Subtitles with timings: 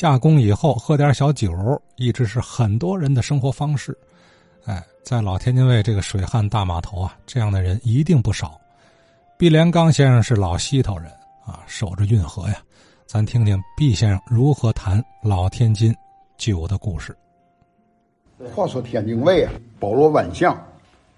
[0.00, 1.52] 下工以后喝点小酒，
[1.96, 3.94] 一直是很多人的生活方式。
[4.64, 8.58] 哎，在老天津卫这个水旱大码头啊，这样的人一定不少。
[9.36, 11.12] 毕连刚先生是老西头人
[11.44, 12.62] 啊，守着运河呀。
[13.04, 15.94] 咱听听毕先生如何谈老天津
[16.38, 17.14] 酒的故事。
[18.54, 20.58] 话说天津卫啊，包罗万象。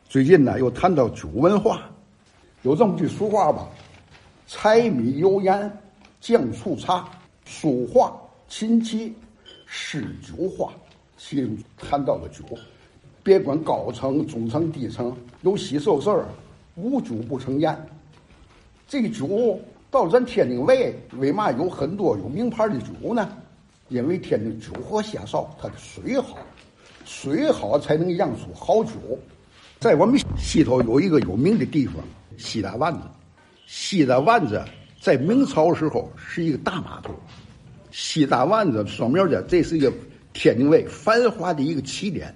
[0.08, 1.82] 最近呢，又谈到酒文化，
[2.62, 3.64] 有这么句俗话吧
[4.48, 5.70] ：“柴米油盐
[6.20, 7.08] 酱醋茶，
[7.44, 8.12] 书画
[8.54, 9.14] 琴棋
[9.64, 10.74] 诗酒画。”
[11.16, 12.44] 其中谈到了酒，
[13.22, 16.26] 别管高层、中层、低层，有喜受事儿，
[16.74, 17.74] 无酒不成宴。
[18.86, 19.58] 这个酒
[19.90, 23.26] 到咱天津卫，为嘛有很多有名牌的酒呢？
[23.88, 26.36] 因为天津酒河下梢，它的水好。
[27.06, 28.92] 水好才能酿出好酒，
[29.80, 31.96] 在我们西头有一个有名的地方——
[32.36, 33.00] 西大湾子。
[33.66, 34.62] 西大湾子
[35.00, 37.14] 在明朝时候是一个大码头。
[37.92, 39.92] 西大湾子双庙街，这是一个
[40.32, 42.34] 天津卫繁华的一个起点。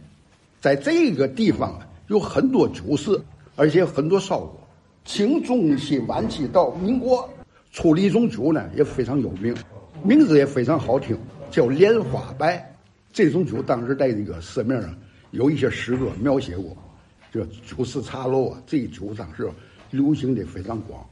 [0.60, 3.20] 在这个地方啊，有很多酒肆，
[3.56, 4.60] 而且很多烧锅。
[5.06, 7.28] 清中期、晚期到民国，
[7.72, 9.56] 出了一种酒呢，也非常有名，
[10.02, 11.16] 名字也非常好听，
[11.50, 12.74] 叫莲花白。
[13.12, 14.94] 这种酒当时在这个市面上
[15.30, 16.76] 有一些诗歌描写过，
[17.32, 19.48] 这酒肆茶楼啊，这酒当时
[19.90, 21.02] 流行的非常广。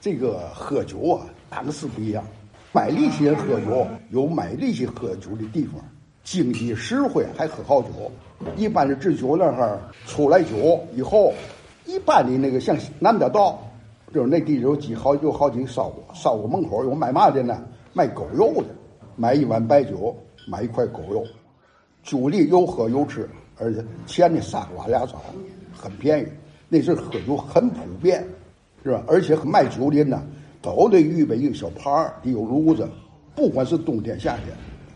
[0.00, 2.26] 这个喝酒啊，档次不一样，
[2.72, 5.74] 买力气人喝酒有买力气喝酒的地方，
[6.24, 7.88] 经济实惠还喝好酒。
[8.56, 11.32] 一般的制酒那哈出来酒以后，
[11.84, 13.60] 一般的那个像南德道，
[14.12, 17.62] 就是那地有几好有好几烧锅，烧锅门口有卖嘛的呢？
[17.92, 18.66] 卖狗肉的，
[19.16, 20.16] 买一碗白酒。
[20.48, 21.24] 买一块狗肉，
[22.02, 25.20] 酒里又喝又吃，而且钱呢仨瓜俩枣，
[25.70, 26.26] 很便宜。
[26.66, 28.26] 那阵喝酒很普遍，
[28.82, 29.04] 是吧？
[29.06, 30.22] 而且卖酒的呢，
[30.62, 32.88] 都得预备一个小盘儿，得有炉子。
[33.34, 34.54] 不管是冬天夏天，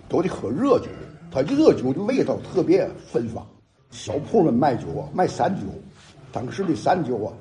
[0.09, 0.87] 都得喝热酒。
[1.31, 3.45] 它热酒的味道特别芬芳。
[3.91, 5.63] 小铺们卖酒啊，卖散酒。
[6.33, 7.33] 当时的散酒啊，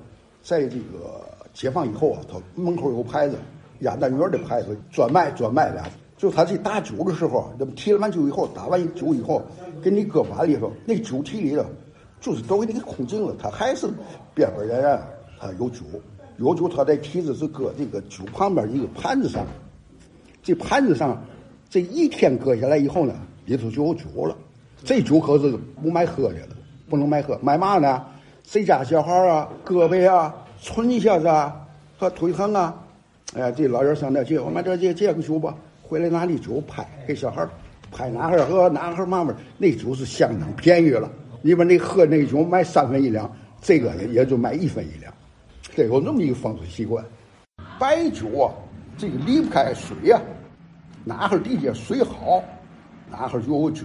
[0.41, 1.21] 在这个
[1.53, 3.35] 解放以后啊，他门口有牌子，
[3.79, 5.83] 鸭蛋园的牌子，专卖专卖的。
[6.15, 9.41] 就他这打酒的时候，那提了完酒以后，打完酒以后，
[9.81, 11.65] 给你搁碗里头，那酒提里头，
[12.21, 13.35] 就是都给你给空净了。
[13.37, 13.87] 他还是
[14.33, 14.99] 边边沿沿
[15.39, 15.81] 他有酒，
[16.37, 19.45] 有酒他在提子是搁这个酒旁边一个盘子上，
[20.41, 21.23] 这盘子上
[21.69, 23.13] 这一天搁下来以后呢，
[23.45, 24.35] 里头就有酒了。
[24.83, 26.55] 这酒可是不卖喝的了，
[26.89, 28.03] 不能卖喝，卖嘛呢？
[28.43, 31.55] 谁家小孩啊，胳膊啊，存一下子啊，
[31.97, 32.75] 和腿疼啊，
[33.33, 35.55] 哎，这老人上那去，我们这借借个酒吧。
[35.81, 37.47] 回来拿那酒拍给小孩
[37.91, 41.09] 拍哪盒喝哪盒嘛嘛，那酒是相当便宜了。
[41.41, 45.12] 你把那喝那酒卖三分一两，这个也就卖一分一两，
[45.75, 47.03] 得有那么一个风俗习惯。
[47.79, 48.53] 白酒啊，
[48.97, 50.21] 这个离不开水呀，
[51.03, 52.43] 哪哈地下水好，
[53.09, 53.83] 哪哈就有酒。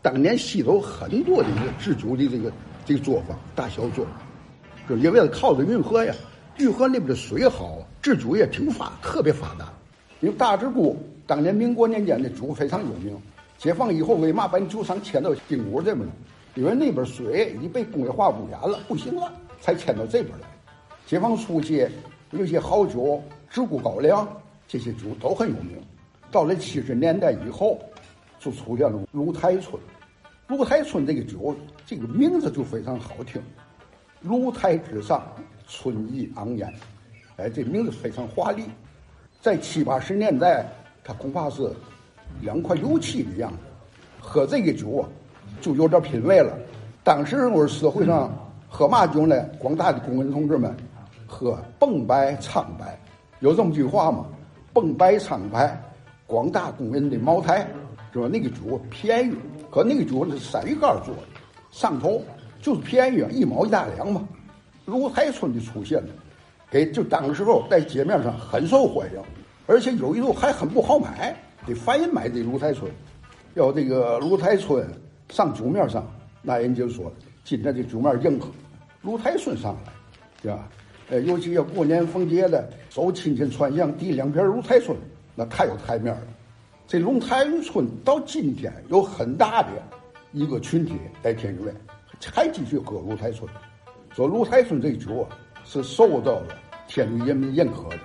[0.00, 2.52] 当年西头很多的一个制酒的这个
[2.84, 4.14] 这个作坊，大小作坊，
[4.88, 6.14] 就因为它靠着运河呀，
[6.58, 9.72] 运河那边的水好，制酒业挺发，特别发达。
[10.20, 13.16] 因为大直沽当年民国年间的酒非常有名，
[13.56, 16.12] 解放以后为嘛把酒厂迁到金谷这边呢？
[16.54, 20.46] 因为那边水已经被工业化污染了，不行了，才迁到这边来。
[21.08, 21.88] 解放初期
[22.32, 24.28] 有些好酒，直沽高粱
[24.66, 25.78] 这些酒都很有名。
[26.30, 27.80] 到了七十年代以后，
[28.38, 29.80] 就出现了芦台春。
[30.48, 33.40] 芦台春这个酒，这个名字就非常好听
[34.20, 35.26] ，“芦台之上，
[35.66, 36.70] 春意盎然”，
[37.36, 38.64] 哎，这名字非常华丽。
[39.40, 40.70] 在七八十年代，
[41.02, 41.72] 它恐怕是
[42.42, 43.58] 两块油漆的样子。
[44.20, 45.08] 喝这个酒啊，
[45.62, 46.54] 就有点品味了。
[47.02, 48.30] 当时我们社会上
[48.68, 49.42] 喝嘛酒呢？
[49.58, 50.76] 广大的工人同志们
[51.28, 52.98] 喝蹦白苍白，
[53.40, 54.24] 有这么句话吗？
[54.72, 55.80] 蹦白苍白，
[56.26, 57.68] 广大工人的茅台，
[58.12, 58.26] 是吧？
[58.26, 59.34] 那个酒便宜，
[59.70, 61.22] 可那个酒是山芋干做的，
[61.70, 62.22] 上头
[62.62, 64.26] 就是便宜，一毛一大两嘛。
[64.86, 66.08] 芦台春的出现了。
[66.70, 69.22] 给就当时候在街面上很受欢迎，
[69.66, 71.34] 而且有一度还很不好买，
[71.66, 72.90] 得凡人买这芦台春，
[73.54, 74.86] 要这个芦台春
[75.30, 76.06] 上酒面上，
[76.42, 77.10] 那人就说
[77.42, 78.48] 今天这酒面硬核，
[79.00, 79.92] 芦台春上来，
[80.42, 80.68] 是吧？
[81.10, 84.96] 呃，尤其要过年逢节的，走亲戚串巷递两瓶芦台春，
[85.34, 86.22] 那太有台面了。
[86.86, 89.68] 这龙台春到今天有很大的
[90.32, 91.72] 一个群体在天津卫
[92.32, 93.48] 还继续喝芦台春，
[94.14, 95.36] 说芦台春这酒啊。
[95.70, 96.46] 是受到了
[96.86, 97.98] 天津人民认可的。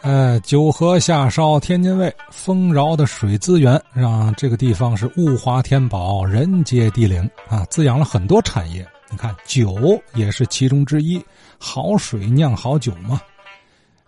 [0.00, 8.86] 呃，九河下梢天津卫，丰饶的水资源让这个地方是物华天宝，人杰地灵啊，滋养了很多产业。
[9.10, 11.22] 你看，酒也是其中之一，
[11.58, 13.20] 好水酿好酒嘛。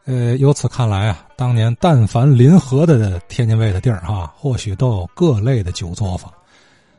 [0.05, 6.33] 呃，由此看来啊，当年但凡临河的天津卫的地儿哈，或许都有各类的酒作坊。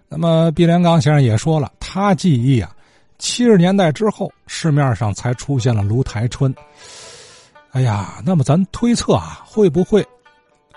[0.08, 2.72] 那么毕连刚先生也说了，他记忆啊，
[3.18, 6.54] 七十年代之后，市面上才出现了芦台春。
[7.72, 10.06] 哎呀，那么咱推测啊，会不会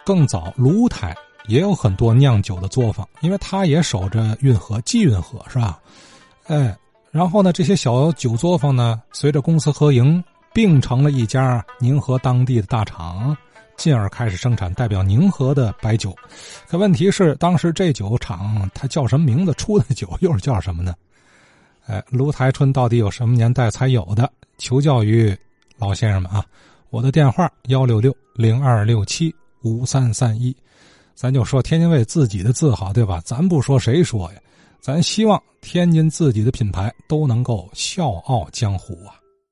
[0.04, 1.14] 更早芦台
[1.48, 3.08] 也有很多酿酒的作坊？
[3.20, 5.78] 因为他也守着运河、济运河，是吧？
[6.46, 6.76] 哎，
[7.12, 10.20] 然后呢，这些小酒作坊呢，随着公私合营。
[10.55, 13.35] 并成了一家宁河当地的大厂，
[13.79, 16.14] 进而开始生产代表宁河的白酒。
[16.69, 19.55] 可问题是，当时这酒厂它叫什么名字？
[19.55, 20.94] 出的酒又是叫什么呢？
[21.87, 24.31] 哎，芦台春到底有什么年代才有的？
[24.59, 25.35] 求教于
[25.79, 26.44] 老先生们啊！
[26.91, 30.55] 我的电话幺六六零二六七五三三一，
[31.14, 33.23] 咱就说天津卫自己的字号对吧？
[33.25, 34.38] 咱不说谁说呀？
[34.82, 39.21] 咱希望天津自己的品牌都能够笑傲江湖啊！